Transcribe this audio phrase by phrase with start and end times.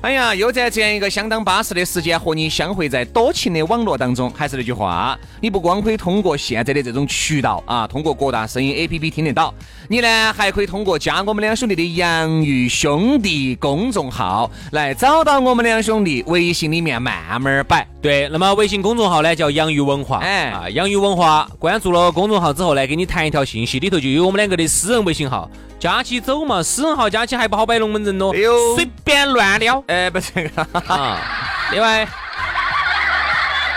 [0.00, 4.30] 哎呀，又在这样一个相当巴适的时间和你相会在多情的网络当中。
[4.30, 9.52] 还是那句话，你不光可以通过现在的这种渠道啊，通过各大声音 APP 听得到，
[9.88, 16.22] 你呢还可以通过加我们两兄弟的“洋芋兄弟”公众号来找到我们两兄弟。
[16.28, 17.84] 微信里面慢慢摆。
[18.00, 20.18] 对，那么微信公众号呢叫“洋芋文化”。
[20.22, 25.50] 哎啊，洋芋文化，关注了公众号之后呢，给你弹一条信息，里头就有我们两个的私人微信号。
[25.78, 28.34] 加起走嘛，私人号加起还不好摆龙门阵咯，
[28.74, 29.82] 随便乱撩。
[29.86, 30.50] 哎，不是
[30.88, 31.18] 啊。
[31.70, 32.06] 另外，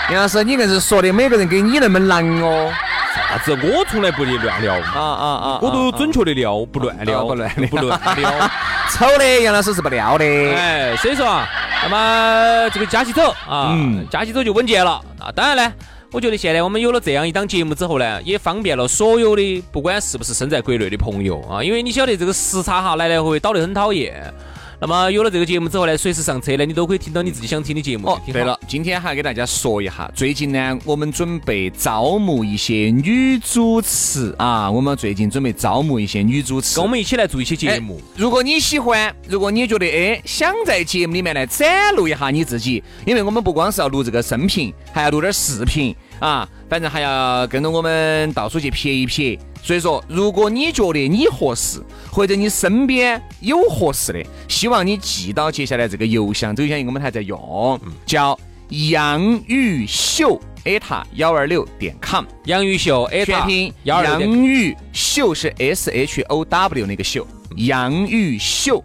[0.10, 2.74] 杨老师，你硬是说的每个人跟你那么难哦。
[3.14, 3.52] 啥子？
[3.62, 4.74] 我从来不的乱撩。
[4.74, 5.60] 啊啊啊！
[5.62, 8.50] 我都准确的撩，不乱撩，不乱撩，不乱撩。
[8.90, 10.26] 丑的杨老师是不撩的。
[10.26, 11.48] 哎，所以说啊，
[11.84, 13.78] 那么这个加起走啊，
[14.10, 15.32] 加起走就稳健了啊。
[15.36, 15.74] 当然呢。
[16.14, 24.34] 我觉得现在我们有了这样一档节目之后呢，也方便了所有的不管是不是身在国内的朋友啊，因为你晓得这个时差哈来来回回倒得很讨厌。
[24.82, 28.08] 那么有了这个节目之后呢，随时上车呢，你都可以听到你自己想听的节目。
[28.08, 38.02] 哦，对了，今天还给大家说一下，最近呢，我们准备招募一些女主持啊，我们最近准备招募一些女主持，跟我们一起来做一些节目。
[38.18, 49.38] 如果你喜欢，如果你觉得哎想在节目里面来展露一下你自己，因为我们不光是要录这个声频，还要录点视频啊，反正还要跟着我们到处去撇一撇。
[49.64, 58.40] 所以说，如果你觉得你合适，或者你身边有合适的，希望你记到接下来这个邮箱，这个邮箱我们还在用，叫
[58.70, 64.30] 杨玉秀艾塔幺二六点 com，杨玉秀全拼幺二六点。
[64.30, 67.28] 洋芋秀是 S H O W 那个秀，
[67.58, 68.84] 杨玉秀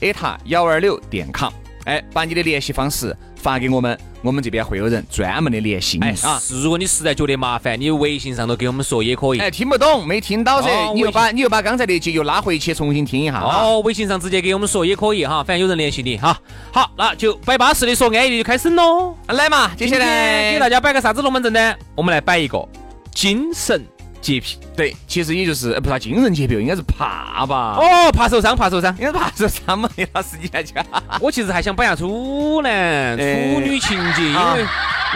[0.00, 1.52] 艾塔幺二六点 com，
[1.84, 3.98] 哎，把你的联系方式发给我们。
[4.22, 6.40] 我们这边会有人专门的联系你啊！
[6.48, 9.40] 如果你实在觉得麻烦，你微信上头给我们说也可以。
[9.40, 13.40] 哎，听不懂没听到噻，你又把你又把刚才那句又拉回去重新听一下。
[13.40, 16.38] 哦，微信上直接给我们说也可以哈，反正有人联系你哈。
[16.70, 19.12] 好，那就摆巴适的说安逸的就开始喽。
[19.26, 21.74] 来嘛，接下来给大家摆个啥子龙门阵呢？
[21.96, 22.64] 我们来摆一个
[23.12, 23.84] 精神。
[24.22, 27.76] 洁癖，对，其实也就是不是精神洁癖，应该是怕吧？
[27.76, 29.90] 哦，怕受伤，怕受伤，应该怕受伤嘛？
[29.96, 30.82] 叶老师，你来讲。
[31.20, 33.24] 我其实还想摆下处男、处
[33.60, 34.66] 女情节，因为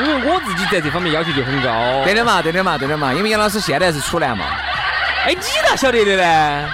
[0.01, 1.71] 因为我自己在这方面要求就很高。
[2.05, 4.45] 对的嘛，对的嘛，对的嘛，因为杨老师现在是处男嘛。
[5.25, 6.69] 哎，你咋晓得的呢？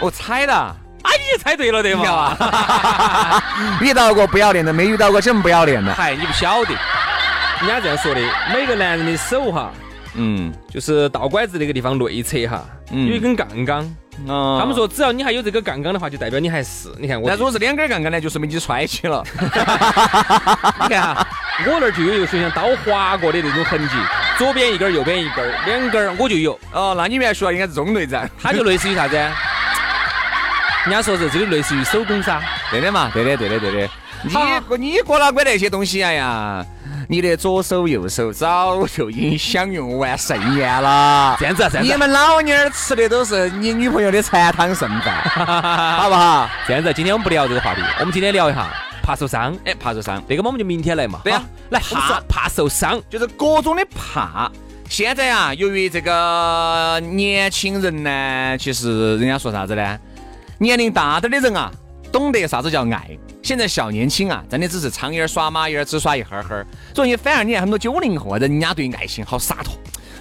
[0.00, 0.54] 我猜的。
[0.54, 2.36] 啊，你猜对了对嘛？
[3.80, 5.94] 遇到过不要脸的，没遇到过这么不要脸的。
[5.94, 6.74] 嗨，你不晓得，
[7.60, 8.20] 人家这样说的，
[8.52, 9.72] 每个男人的手哈。
[10.14, 13.96] 嗯，就是倒拐子那个地方内侧哈，有一根杠杠。
[14.26, 16.88] 他们说只要你还有这个杠杠的话，就代表你还是。
[16.98, 19.22] 你看我，那如果是两根杠杠呢，就说明你揣起了。
[19.38, 21.28] 你看哈，
[21.64, 23.94] 我那儿就有一个像刀划过的那种痕迹，
[24.36, 26.58] 左边一根，右边一根，两根我就有。
[26.72, 29.14] 哦，那你原来说应该是中内战，它就类似于啥子？
[29.14, 32.42] 人家说是这个类似于手工噻。
[32.72, 33.88] 对的嘛，对的，对的，对的。
[34.76, 36.02] 你你过哪管那些东西？
[36.02, 36.66] 哎呀。
[37.10, 45.22] 你的左手右手早就已经享用完盛宴了，这样子，这样子，你们老娘儿吃的都是你女朋友的残汤剩饭，
[45.96, 46.46] 好不好？
[46.66, 48.68] 这样子，今天我们不聊这个话题，我们今天聊一下
[49.02, 49.56] 怕受伤。
[49.64, 51.20] 哎，怕受伤，这个我们就明天来嘛。
[51.24, 54.52] 对呀，来怕怕受伤，就是各种的怕。
[54.90, 59.98] 现在啊，由于这个年轻人呢，其实人家说啥子呢？
[60.58, 61.72] 年龄大点的人啊。
[62.10, 63.18] 懂得啥子叫爱？
[63.48, 66.66] 现在小年轻啊，真的只是苍蝇耍马蝇，只耍一会儿。
[66.94, 69.72] 所以反而你看很多九零后，人家对爱情好洒脱，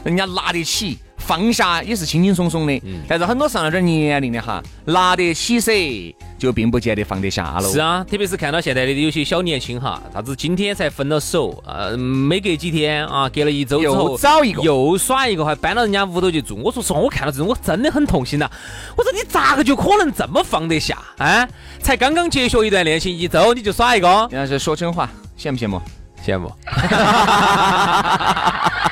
[0.06, 0.97] 人家拿得起。
[1.27, 7.69] 放下也是轻轻松松的，但是很多上了点年龄的哈，拿得起噻，就并不见得放得下了。
[7.69, 16.57] 是啊，特别是看到现在的有些小年轻哈，啥子今天才分了手，呃，没隔几天啊，隔了一周之后又找一个，又耍一个，还搬到人家屋头去住。
[16.63, 18.50] 我说实话，我看到这种我真的很痛心呐。
[18.95, 21.45] 我说你咋个就可能这么放得下啊？
[21.81, 24.29] 才刚刚结束一段恋情一周你就耍一个？
[24.31, 25.81] 那是说真话，羡不羡慕？
[26.25, 26.50] 羡慕。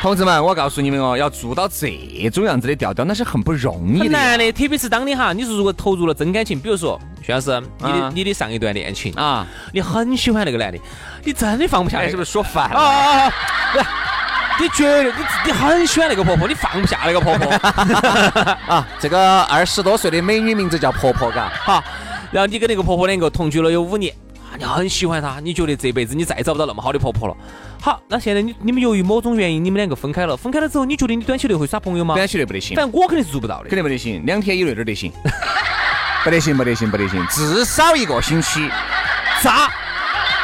[0.00, 1.90] 同志们，我告诉你们哦，要做到这
[2.32, 4.04] 种样子的调调，那是很不容易的。
[4.04, 10.78] 很难的，特别是当你哈，你是如果投入了真感情，比如说徐老师，你的你的上一段恋情啊，你很喜欢那个男的，
[11.22, 12.80] 你真的放不下来，是不是说反了？
[12.80, 13.32] 啊，
[14.58, 15.10] 你绝对你
[15.44, 17.50] 你很喜欢那个婆婆，你放不下那个婆婆
[18.68, 18.88] 啊？
[18.98, 21.84] 这个二十多岁的美女名字叫婆婆，嘎，好，
[22.30, 24.14] 然后你跟那个婆婆两个同居了有五年。
[24.58, 27.36] 你很喜欢她，你觉得这辈子你再找不到那么好的婆婆了。
[27.80, 30.36] 好，那现在你你们由于某种原因，你们两个分开了。
[30.36, 32.14] 分开了之后，你觉得你短期内会耍朋友吗？
[32.14, 32.76] 短期内不得行。
[32.76, 34.24] 反正我肯定是做不到的，肯定不得行。
[34.26, 35.12] 两天以内都得行，
[36.24, 38.68] 不得行，不得行，不得行，至少一个星期。
[39.42, 39.70] 渣！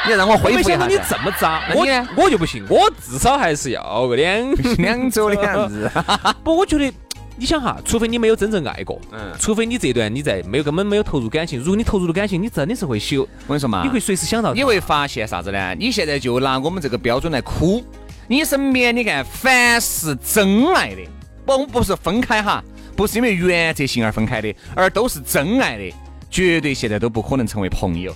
[0.07, 0.87] 你让我恢复一下。
[0.87, 1.85] 你这么渣，我
[2.17, 5.91] 我就不行，我至少还是要个两两周的样子。
[6.43, 6.93] 不，我觉得。
[7.39, 11.59] 你想哈，除非你没有真正爱过，嗯，除非你这段你在没有根本没有投入感情。
[11.59, 13.23] 如果你投入了感情，你真的是会修。
[13.47, 15.75] 我跟你说嘛，你会随时想到，你会发现啥子呢？
[15.79, 17.85] 你现在就拿我们这个标准来哭。
[18.27, 21.03] 你身边你看，凡是真爱的，
[21.45, 22.65] 不不是分开哈，
[22.97, 25.95] 不是因为原则性而分开的，而都是真爱的，
[26.31, 28.15] 绝对现在都不可能成为朋友。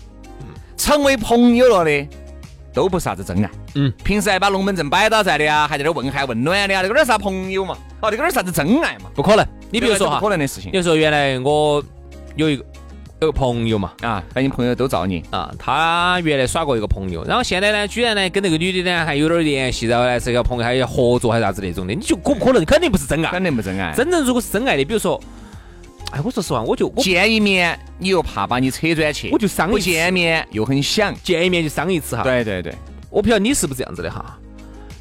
[0.77, 2.09] 成为朋友了的。
[2.73, 7.77] 都不是啥子真爱，嗯，平时还把龙门阵摆到在的啊，还在那问寒问暖的啊，这个哪啥朋友嘛？
[8.01, 9.11] 哦，这个哪啥子真爱嘛？
[9.15, 9.47] 不可能。
[9.71, 10.71] 你比如说哈，不可能的事情。
[10.71, 11.83] 比如说原来我
[12.37, 12.65] 有一个
[13.21, 22.65] 有个朋友嘛，啊，把你朋友都造你啊，他原来耍过一个朋友，然后现在呢，居然呢跟那个女的呢还有点联系，然后呢这个朋友，还要合作还是啥子那种的，你就可不可能？
[22.65, 23.93] 肯定不是真爱，肯定不真爱。
[23.95, 25.21] 真正如果是真爱的，比如说。
[26.11, 32.23] 哎，我说实话，我就见一面，你又怕把你扯转去，我就伤一次；不见面又很想见一面，就伤一次哈。
[32.23, 32.75] 对对对，
[33.11, 34.37] 我不晓得你是不是这样子的哈。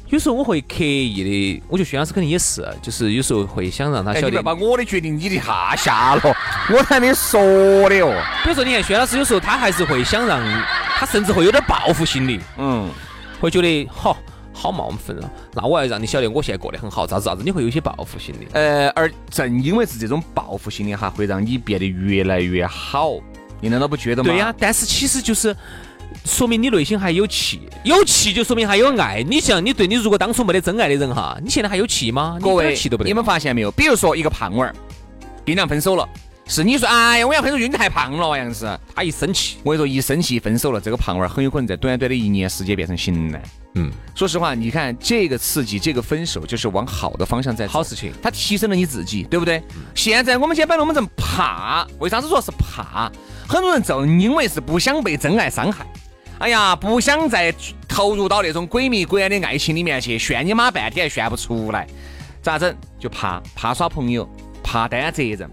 [0.08, 4.26] 有时候我会刻意的，我觉得薛老师肯定也是，就是有时候会想让他晓得。
[4.26, 6.22] 你不要把我的决定你的下下了，
[6.72, 7.40] 我还没说
[7.88, 8.22] 的哦。
[8.42, 10.40] 比如说，你看薛老师有时候他还是会想让，
[10.96, 12.88] 他甚至会有点报复心理，嗯，
[13.40, 14.16] 会觉得好。
[14.52, 18.48] 好冒，我们分了，那我要让你晓得我现在过得很好，咋子咋子，你会有些报复心理。
[18.52, 23.12] 呃，而正因为是这种报复心理哈，会让你变得越来越好。
[23.60, 24.28] 你难道不觉得吗？
[24.28, 25.54] 对呀，但是其实就是
[26.24, 29.22] 说明你内心还有气，有气就说明还有爱。
[29.22, 32.38] 你像你对你如果当初没得真爱的人哈，你现在还有气吗？
[32.40, 33.08] 各位，气都不得。
[33.08, 33.70] 你们发现没有？
[33.70, 34.74] 比如说一个胖娃儿
[35.44, 36.08] 跟人分手了，
[36.50, 38.76] 是你说哎呀我要分手，因为你太胖了，样子。
[38.92, 43.40] 他一生气，我跟你说一生气分手了，这个胖娃儿很有可能在短短的一年时间变成型男。
[43.76, 49.62] 嗯，说实话，你看这个刺激，这个分手就是往好的方向在，好事情，它提升了你自己，对不对？
[49.94, 53.08] 现在我们先摆龙门阵，怕，为啥子说是怕？
[53.46, 55.86] 很多人正因为是不想被真爱伤害，
[56.40, 57.54] 哎呀，不想再
[57.86, 61.86] 投入到那种鬼迷鬼眼的爱情里面去，炫你妈半天还炫不出来，
[62.42, 62.74] 咋整？
[62.98, 64.28] 就怕，怕耍朋友，
[64.64, 65.48] 怕担责任，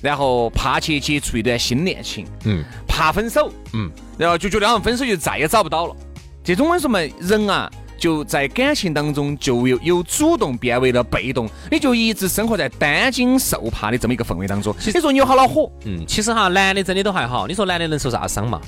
[0.00, 5.96] 然后怕去接触一段新恋情，嗯，怕分手，嗯，然后就觉得好像分手就再也找不到了。
[6.44, 14.74] 这种为什么人啊，就在感情当中就由由主动变为了被动，你就一直生活在担惊受怕的这么一个氛围当中。
[14.84, 15.70] 你说你有好恼火？
[15.84, 17.46] 嗯，其实哈，男的真的都还好。
[17.46, 18.60] 你说男的能受啥伤嘛？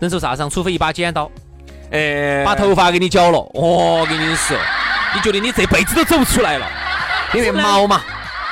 [0.00, 0.50] 能受啥伤？
[0.50, 1.30] 除非一把剪刀，
[1.90, 3.38] 呃，把头发给你绞了。
[3.54, 4.56] 我跟你说，
[5.14, 6.66] 你觉得你这辈子都走不出来了？
[7.34, 8.02] 因为毛嘛，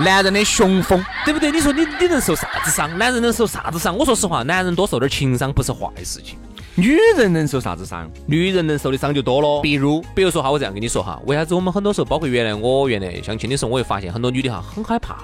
[0.05, 1.53] 男人的雄风，对不对？
[1.53, 2.97] 你说你你能受啥子伤？
[2.99, 3.97] 男人能受啥子伤？
[3.97, 6.39] 我说实话，男人多受点情伤不是坏事情。
[6.75, 8.11] 女人能受啥子伤？
[8.27, 9.61] 女人能受的伤就多了。
[9.61, 15.17] 比如，比如说哈，我这样跟你说哈，为啥子我们很多时候，包括原来我原来相亲的时候，我会发现很多女的哈很害怕，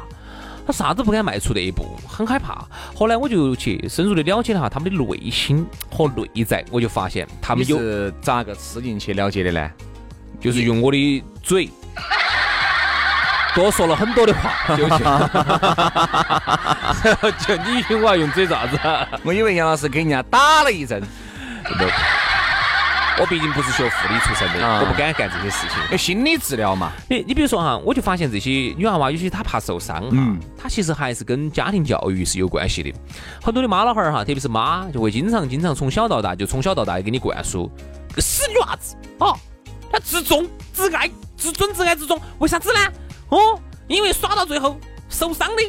[0.67, 2.67] 她啥子不敢迈出那一步，很害怕。
[2.95, 9.71] 后来我就去深入的了解了哈他们的内心和内在，我就发现他们是咋个吃进去了解的呢？
[10.39, 11.71] 就是用我的嘴
[13.57, 14.87] 多说了很多的话，就
[17.57, 18.79] 就你以为我要用嘴咋子？
[19.25, 21.03] 我以为杨老师给人家打了一针。
[23.19, 25.97] 我毕竟不是学护理出身的，我不敢干这些事情。
[25.97, 32.93] 心理治疗嘛，你你比如说哈，我就发现这些女娃娃，有些她怕受伤哈，她其实还是跟家庭教育是有关系的。
[33.43, 37.73] 很多的妈老汉儿哈，特别是妈，就会经常经常从小到大，就从小到大给你灌输
[38.15, 39.33] 个死女娃子啊，
[39.91, 42.81] 她自重、自爱、自尊、自爱、自重，为啥子呢？
[43.31, 44.79] 哦，因为耍到最后
[45.09, 45.63] 受伤的。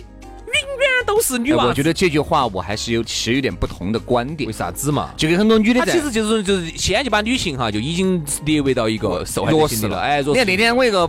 [0.47, 4.47] 永远都是女娃我觉得这句话我还是有持有点不同的观点。
[4.47, 5.11] 为啥子嘛？
[5.17, 9.99] 就跟很多女的，她其实就是就是现在就把女性哈就已经列为到一个受害弱势了。
[9.99, 11.07] 哎，你看那天我一个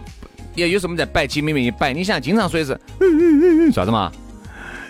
[0.54, 2.78] 也有什么在摆，姐妹们一摆，你想经常说的是
[3.72, 4.10] 啥子嘛？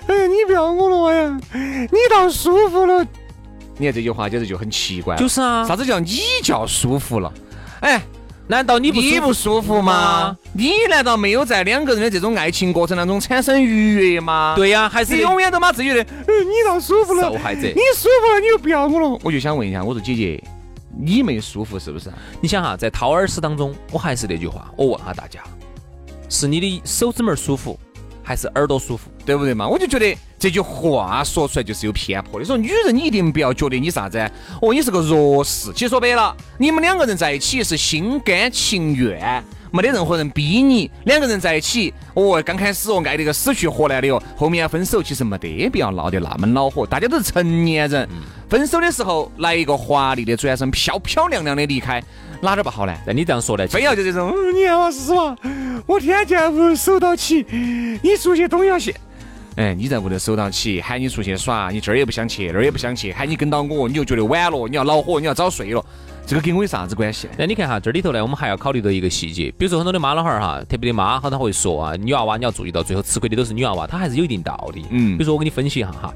[0.06, 3.06] 哎，你不要我了呀，你倒舒服了。
[3.76, 5.14] 你看这句话简直就很奇怪。
[5.16, 7.32] 就是啊，啥子叫你叫舒服了？
[7.80, 8.02] 哎。
[8.48, 10.36] 难道你不你不舒服吗？
[10.54, 14.54] 你难道没有在两个人的这种爱情过程当中产生愉悦吗？
[14.56, 19.20] 对呀，还是你永远都把自己的，你倒舒服了，受害者，你舒服了，你又不要我了。
[19.22, 20.42] 我就想问一下，我说姐姐，
[20.98, 22.10] 你没舒服是不是？
[22.40, 25.40] 你想哈，在掏耳屎当中，我还是那句话，我问下大家，
[26.30, 27.77] 是你的手指门舒服，
[28.28, 29.10] 还是耳朵舒服？
[29.24, 29.66] 对不对嘛？
[29.66, 32.44] 我就觉得这句话说出来就是有偏颇的。
[32.44, 34.18] 说女人，你一定不要觉得你啥子，
[34.60, 35.72] 哦，你是个弱势。
[35.72, 39.42] 其实说白了，你们两个人在一起是心甘情愿。
[39.70, 48.08] 没得任何人逼你，两个人在一起，哦，刚开始哦爱得个死去活来的哦，后面分手其实没得必要闹得那么恼火，大家都是成年人，
[48.48, 52.02] 分手的时候来一个华丽的转身，漂漂亮亮的离开，
[52.40, 52.94] 哪点不好呢？
[53.06, 53.66] 那你这样说呢？
[53.66, 55.36] 非要就这种，你看我是嘛，
[55.86, 57.44] 我天天屋守到起，
[58.02, 58.94] 你出去东阳县。
[59.56, 65.84] 哎，你在屋头守到起，喊你出去耍，你这儿也不想去，那儿也不想去，喊你跟到我，你就觉得晚了，你要恼火，你要早睡了。
[66.28, 67.26] 这个跟我有啥子关系？
[67.38, 74.84] 那你看哈，这里头呢，我们还要考虑到一个细节，比如说很多的妈老汉儿哈，特别的妈，好多会说啊，女娃娃你要注意到，最后吃亏的都是女娃娃，她还是有一定道理。
[74.90, 76.12] 嗯，比如说我给你分析一下哈，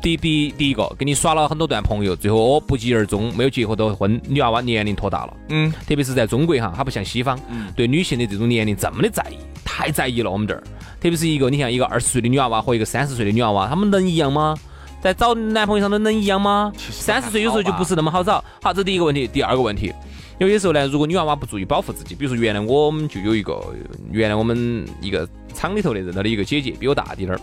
[0.00, 5.36] 第第第一个，跟你耍了很多段朋友，最后哦不疾而终，没有结合到婚，女娃娃年龄拖大了。
[5.50, 7.38] 嗯，特别是在中国哈，它不像西方，
[7.76, 10.30] 对女性的这种年龄这么的在意，太在意了。
[10.30, 10.62] 我们这儿，
[10.98, 14.56] 特别是一个你像一个二十岁的女娃娃和一个三十岁的女娃娃，她们能一样吗？
[15.00, 16.72] 在找男朋友上都能一样吗？
[16.90, 18.44] 三十岁有时候就不是那么好找。
[18.62, 19.92] 好，这第一个问题，第二个问题。
[20.38, 23.62] 有些时候呢，如果女娃娃不注意保护自己，比如说原来我们就有一个，
[24.10, 27.40] 原来我们一个厂里头的认到的一个姐姐，比我大滴点儿，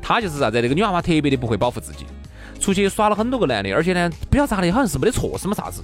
[0.00, 0.60] 她就是啥子？
[0.60, 2.06] 那个女娃娃特别的不会保护自己，
[2.60, 5.82] 出去耍了很多个男的，而且呢，不晓得咋的，好像是没得错是么啥子，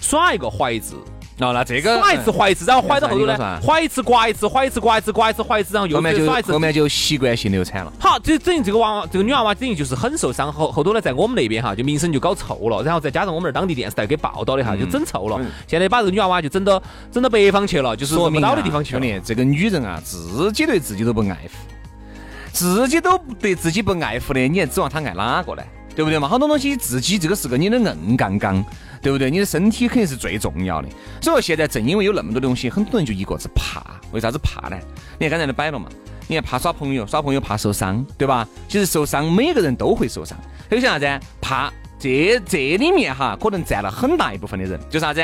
[0.00, 0.96] 耍一个怀一次。
[1.40, 7.92] 哦，那这个耍一次怀一次，然后怀到后头呢，怀一次刮一次，怀一次刮一次，刮一次怀一次，然后又耍一次，后面就习惯性流产了。
[7.98, 15.40] 好，这等于这个娃娃，这个女娃娃等于就是很受伤，后后头呢，在我们那边哈，就名声就搞臭了，然后再加上我们那儿当地电视台给报道的哈，就整臭了。
[15.66, 19.00] 现在把这个女娃娃就整到整到北方去了，就是说不到的地方去了。
[19.00, 21.50] 兄弟，这个女人啊，自己对自己都不爱护，
[22.52, 25.62] 自己都对自己不爱护的，你还指望她爱哪个呢？
[25.96, 26.28] 对不对嘛？
[26.28, 28.64] 好多东西自己这个是个你的硬杠杠。
[29.04, 29.30] 对不对？
[29.30, 30.88] 你的身体肯定是最重要的。
[31.20, 33.84] 所以说现在正因为有那么多东西，很多人就一个字怕。
[34.12, 34.78] 为啥子怕呢？
[35.18, 35.86] 你看刚才都摆了嘛。
[36.26, 38.48] 你看怕耍朋友，耍朋友怕受伤，对吧？
[38.66, 40.38] 其实受伤每个人都会受伤。
[40.70, 41.06] 还有些啥子？
[41.38, 44.80] 怕这这里面哈，可能占了很大一部分的人。
[44.88, 45.22] 就啥子？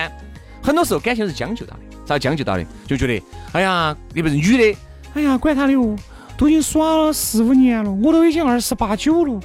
[0.62, 2.66] 很多时候感情是将就到的，咋将就到的？
[2.86, 3.22] 就觉得，
[3.52, 4.78] 哎呀，你不是女的，
[5.14, 5.96] 哎呀，管他的哦，
[6.36, 9.40] 都已经耍了四五年了，我都已经二十八九了，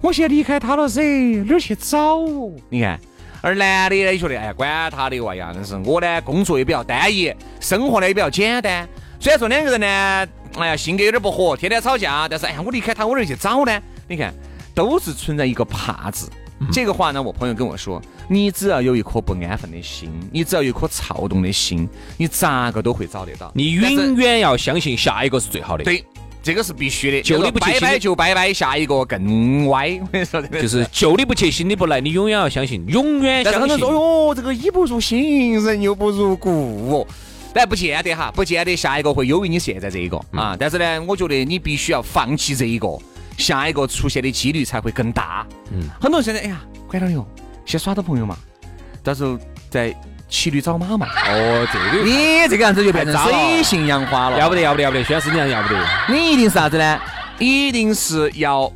[0.00, 1.02] 我现在离开他了噻，
[1.44, 2.50] 哪儿去找哦？
[2.70, 2.98] 你看。
[3.44, 8.88] 而男的呢，也觉得哎呀，管他的哇呀，但是我呢，工作也比较单一，生活呢也比较简单。
[9.20, 9.86] 虽然说两个人呢，
[10.56, 13.82] 哎呀，性格有点不合，天天吵架，但是哎呀，我离开他，我哪去找呢？
[14.08, 14.32] 你看，
[14.74, 16.30] 都是存在一个怕字。
[16.72, 21.86] 这个话呢，我朋友跟我说，你只要有一颗不安分的心，你只要有一颗躁动的心，
[22.16, 23.52] 你咋个都会找得到。
[23.54, 25.84] 你永远要相信下一个是最好的。
[25.84, 26.02] 对。
[26.44, 29.98] 这个是必须的，旧的不拜拜就拜拜，下一个更歪。
[30.02, 33.60] 我跟你说，就是旧的不去，新的不来，你永远要相信，永远相信。
[33.62, 37.06] 很多人说哟，这个衣不如新，人又不如故。
[37.54, 40.54] 但不见得哈，不见得下一个会优于你现在这一个啊。
[40.58, 42.88] 但是呢，我觉得你必须要放弃这一个，
[43.38, 45.46] 下一个出现的几率才会更大。
[45.72, 47.26] 嗯，很多人现在哎呀，管他哟，
[47.64, 48.36] 先耍到朋友嘛，
[49.02, 49.38] 到时候
[49.70, 49.96] 再。
[50.28, 51.06] 骑驴找马嘛？
[51.26, 55.86] 哦，这个你这个样子就变成水性杨花了，要不得，要不得，要不得，宣师你要不得。
[56.08, 57.00] 你一定是啥子呢？
[57.38, 58.70] 一定是要，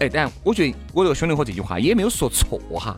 [0.00, 2.96] 哎，等下，我觉得我这个兄弟伙这句话也没有说错哈。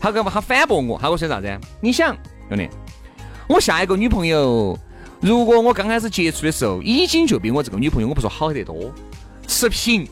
[0.00, 0.30] 他干嘛？
[0.32, 1.60] 他反驳我，他跟我说啥子？
[1.80, 2.16] 你想，
[2.48, 2.68] 兄弟，
[3.48, 4.78] 我下一个女朋友，
[5.20, 8.92] 如果我刚开始接触的时候，已经就比我这个女朋友，我不说好得多，
[9.46, 10.08] 持平，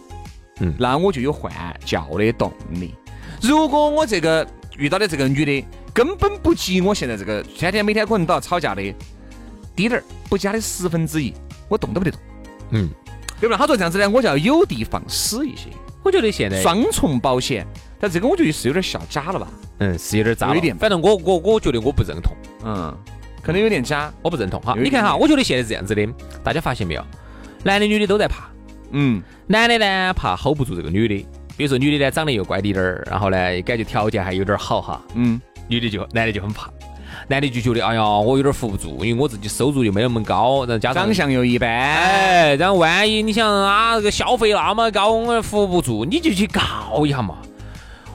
[0.60, 1.52] 嗯，那我就有换
[1.84, 2.94] 教的动力。
[3.40, 4.46] 如果我这个
[4.76, 5.66] 遇到的这个女的，
[5.98, 8.80] 根本不及我现在这个天天每天可能都要吵架的
[9.74, 11.34] 低点儿，不加的十分之一，
[11.68, 12.20] 我动都不得动。
[12.70, 12.88] 嗯，
[13.40, 13.56] 对不对？
[13.56, 15.70] 他说这样子呢，我就要有的放矢一些。
[16.04, 17.66] 我觉得现在双重保险，
[17.98, 19.48] 但这个我觉得是有点下假了吧？
[19.78, 20.76] 嗯，是有点渣有点。
[20.76, 22.32] 反正我我我觉得我不认同。
[22.64, 22.96] 嗯，
[23.42, 24.60] 可能有点假，我不认同。
[24.60, 26.06] 哈，你看哈，我觉得现在是这样子的，
[26.44, 27.04] 大家发现没有？
[27.64, 28.48] 男的女的都在怕。
[28.92, 31.26] 嗯，男的呢怕 hold 不住这个女的，
[31.56, 35.02] 比如说女的呢长得又乖滴点儿，然后呢感觉条件还有点好哈。
[35.14, 35.40] 嗯。
[35.68, 36.68] 女的就男的就很怕，
[37.28, 47.36] 男的就觉得哎呀，我有点扶不住，因为我自己收入又没那么高，然后加上长相又一般，哎，然后万一你想啊，这个消费那么高，我扶不住，你就去告一下嘛。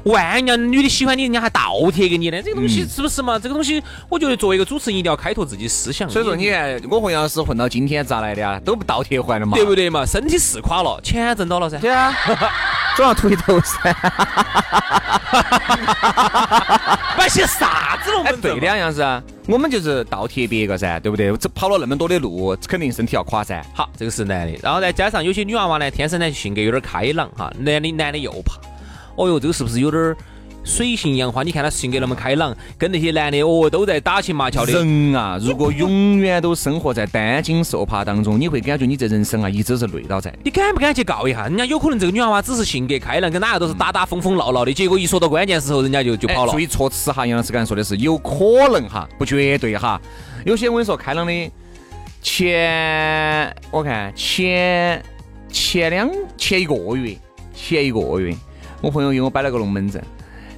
[0.03, 3.39] 万一女的喜欢你，人家还倒贴给你呢，这个东西是不是嘛？
[3.39, 6.09] 这个东西，我觉得作为一个主持人，一定要开拓自己思想。
[6.09, 8.59] 所以说，你看我和杨老师混到今天咋来的啊？
[8.65, 9.55] 都不倒贴还的嘛？
[9.55, 10.05] 对不对嘛？
[10.05, 11.77] 身体是垮了，钱挣到了噻。
[11.79, 12.13] 对啊，
[12.97, 13.95] 总要秃头噻。
[17.17, 21.31] 摆些啥子龙门对的，杨老师，我们就是倒贴别个噻，对不对？
[21.37, 23.63] 这跑了那么多的路，肯定身体要垮噻。
[23.73, 28.59] 好，这个是男的，然后再加上有些女娃娃呢，天生呢性格有点开朗哈，男的男的又怕。
[29.15, 30.17] 哦哟，这个是不是有点儿
[30.63, 34.71] 水性杨花，你看他性格那么开朗，跟那些男的哦都在打情骂俏的。
[34.71, 40.33] 人啊，如果永远都生活在担惊受怕当中，你会感觉你这人生啊，一直是累倒在。
[40.41, 41.43] 你敢不敢去告一下？
[41.49, 46.53] 人家有可能这个女娃娃只是性格开朗，跟哪个都是打打疯疯闹闹的，结果一说到关键时候，人家就就跑了。
[46.53, 48.39] 注意措辞哈，杨老师刚才说的是有可
[48.71, 50.01] 能哈，不绝对哈。
[50.45, 51.51] 有些我跟你说，开朗的
[52.21, 55.03] 前，我看前
[55.49, 57.17] 前两前一个月，
[57.53, 58.33] 前一个月，
[58.83, 60.03] 我朋友给我摆了个龙门阵。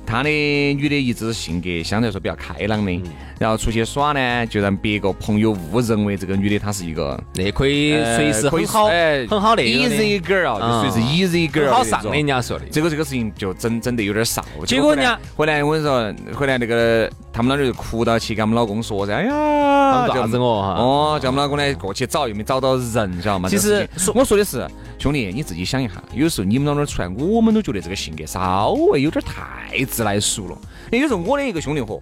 [0.03, 3.01] 他的女的一直性格相对来说比较开朗的，
[3.39, 8.85] 然后出去耍呢，就让别个朋友误认为这个女的她是一个那可以随时很好
[9.27, 12.65] 很好的 easy girl，就随时 easy girl，好上的人家说的。
[12.65, 14.43] 结果这个事情就整整的有点臊。
[14.67, 19.33] 结果人家回来我跟你说，回来那个他们老儿就哭到去跟我们老公说噻，哎呀，
[20.13, 20.69] 啥子我哈？
[20.73, 23.49] 哦，叫我们老公呢过去找，又没找到人，晓得吗？
[23.49, 24.67] 其实我说的是。
[24.97, 30.57] 兄弟，你自己想一下，有时候你们老那儿出来，我们都觉得这个性格稍微有点太自来熟了。
[30.89, 32.01] 有时候我的一个兄弟伙，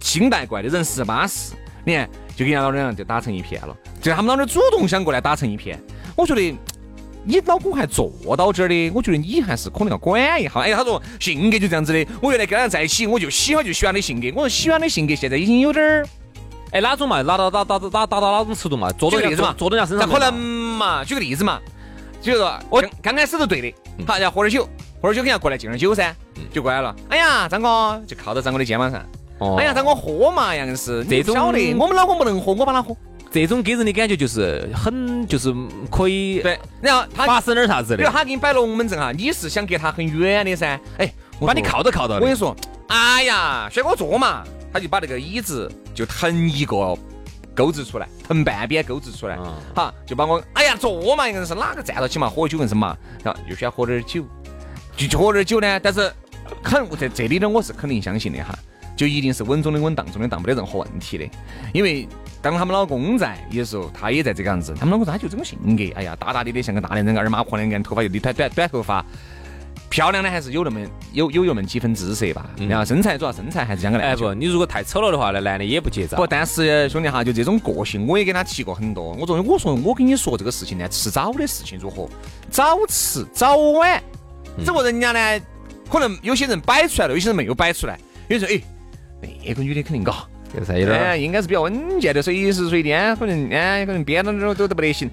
[0.00, 1.52] 清代怪的人十八四，
[1.84, 3.76] 你看就跟人家老两就打成一片了。
[4.00, 5.78] 就他们老那儿主动想过来打成一片，
[6.16, 6.56] 我觉得
[7.24, 10.60] 你老公还坐到这儿的，我觉得你还是可能要管一下。
[10.60, 14.28] 哎，他说性格就这样子的，我原来跟他在一起，我就喜欢就喜欢的性格。
[14.34, 16.06] 我说喜欢的性格现在已经有点儿，
[16.74, 17.22] 哎哪种嘛？
[17.22, 18.90] 拿到哪打打打打到哪种尺度嘛？
[18.98, 19.54] 坐到例子嘛？
[19.56, 21.04] 做到人家身上可能嘛？
[21.04, 21.60] 举个例子嘛？
[22.20, 23.72] 比如说，我刚开始都对的，
[24.04, 24.68] 好，要喝点酒，
[25.00, 26.12] 喝点酒肯定要过来敬点酒噻，
[26.52, 26.92] 就过来了。
[27.10, 29.00] 哎呀，张哥就靠到张哥的肩膀上。
[29.56, 32.96] 哎呀，张哥喝嘛，样是这种晓得，我们老公不能喝，我帮他喝。
[33.30, 35.54] 这种给人的感觉就是很，就是
[35.92, 36.58] 可以对。
[36.80, 40.80] 然后他发生点啥子的，比如他给你摆龙门阵哈，你是想隔他很远的噻？
[40.98, 42.16] 哎，把你靠都靠到。
[42.16, 42.56] 我跟你说，
[42.88, 44.42] 哎呀，轩哥坐嘛，
[44.74, 46.98] 他就把那个椅子就腾一个。
[47.56, 49.38] 钩子出来，腾半边钩子出来，
[49.76, 54.24] 好，就把我，哎呀，坐嘛，应该是哪个站到起嘛，喝酒硬是嘛，然后又喜欢喝点酒，
[54.96, 55.78] 就喝点酒呢。
[55.78, 56.12] 但是，
[56.64, 58.58] 肯在这里呢，我是肯定相信的哈，
[58.96, 61.24] 就一定是稳中的稳，当中的当，没得任何问题的。
[61.72, 62.08] 因为
[62.42, 69.06] 当他们老公在有时候，他也在这个样子，他们老公他就这种性格，哎呀，大大咧咧，像个大男人，二马婆两个，头发又理短短短头发。
[69.94, 70.80] 漂亮的还是有那么
[71.12, 74.08] 有有那么几分姿色吧，然后身材主要身材还是讲个男。
[74.08, 76.16] 哎不，你如果太丑了的话，那男的也不接招。
[76.16, 79.12] 不，但是兄弟哈，就这种个性，我也跟他提过很多。
[79.12, 82.08] 我说，我说我跟你说这个事情呢，迟早的事情如何？
[82.50, 84.02] 早迟早晚，
[84.58, 85.44] 只不过人家呢，
[85.88, 87.96] 可能有些人摆出来了，有些人没有摆出来。
[88.26, 88.60] 有人说哎，
[89.46, 90.12] 那个女的肯定高，
[90.68, 95.08] 哎，应该是比较稳健的，随时随地可能哎，可能编到那都都不得行。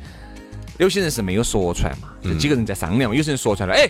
[0.79, 3.87] 有些人是没有说出来嘛，就几个人在商量嘛，有些人说出来了，哎。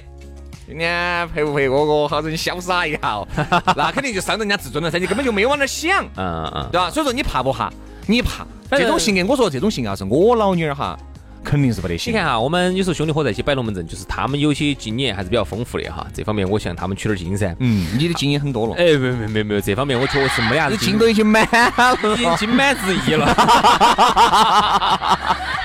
[0.72, 3.28] 今天陪不陪哥哥，好生潇洒一下哦，
[3.76, 6.90] 那肯定就伤人家自尊了噻，你根本就没有往那想，嗯嗯，对吧？
[6.90, 7.70] 所以说你怕不怕？
[8.08, 9.26] 你怕这种性格？
[9.30, 10.98] 我说这种性格要是我老女儿哈，
[11.44, 12.14] 肯定是不得行。
[12.14, 17.54] 你看哈，我们有时候兄弟伙在一起摆龙门阵，就是他们有些经验还是比较丰富的哈，这方面我向他们取点经噻。
[17.60, 18.74] 嗯，你的经验很多了。
[18.78, 22.86] 哎，没没没没有，这方面我确实没啥子经都已经满了，已经心满意足
[23.18, 23.28] 了。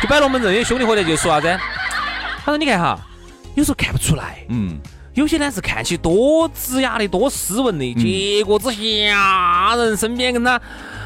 [0.02, 1.56] 就摆龙门阵，有兄弟伙在就说啥子？
[2.44, 2.98] 他说你看哈，
[3.54, 4.76] 有时候看不出来，嗯。
[5.16, 10.60] 有些呢是看起多子雅的、多斯文的，结果之下人身边跟他，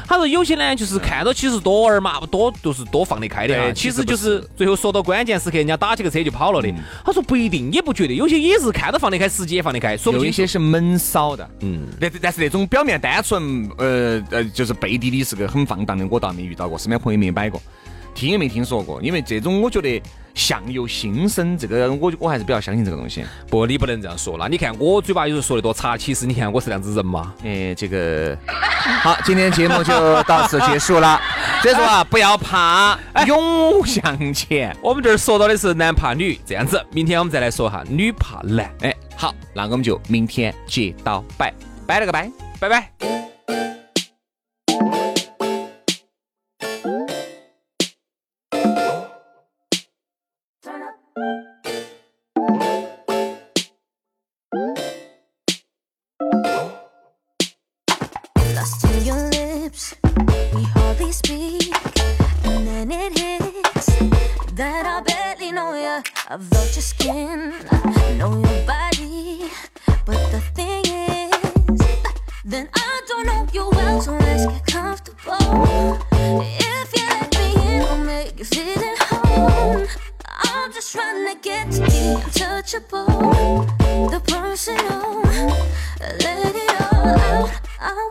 [0.05, 6.69] 他说有些呢就是看到其实多二嘛，多就是多放得开的，其实就是最后说到关键时刻，人家打起个车就跑了的。
[7.05, 9.97] 他说不一定，也不觉得，有些也是看到放得开，实际也放得开。
[10.03, 17.61] 有一些是闷骚的，嗯，但但是那种表面单纯，呃呃，就是背地里是个很放荡的，我倒没遇到过，身边朋友没摆过。
[18.13, 20.01] 听也没听说过，因为这种我觉得
[20.33, 23.23] 相由心生，这个我我还是比较相信这个东西。
[23.49, 24.37] 不，你不能这样说。
[24.37, 27.33] 那你看我嘴巴有时候说的多差，其实你看我是这样子人嘛。
[27.43, 28.37] 哎，这个
[29.01, 31.19] 好，今天节目就到此结束了。
[31.61, 34.75] 所以说啊，不要怕，勇向前。
[34.81, 38.69] 我们这儿说到的是男怕女，这样子，明天我们再来说哈女怕男。
[38.81, 41.53] 哎，好，那我们就明天接到拜，
[41.85, 43.30] 拜了个拜，拜拜。
[66.33, 69.51] I've loved your skin, I know your body.
[70.05, 71.81] But the thing is,
[72.45, 75.99] then I don't know you well, so let's get comfortable.
[76.13, 79.87] If you let me in, I'll make you feel at home.
[80.25, 83.65] I'm just trying to get to be untouchable,
[84.09, 85.21] the personal.
[85.99, 87.51] Let it all out.
[87.81, 88.10] I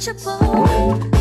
[0.00, 1.19] untouchable.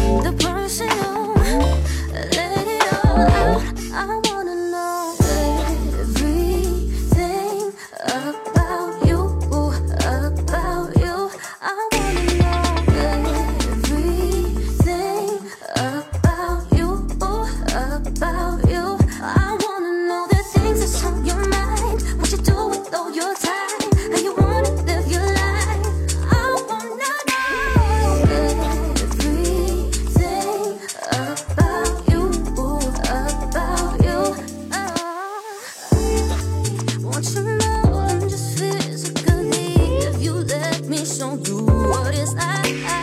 [41.91, 42.98] What is I?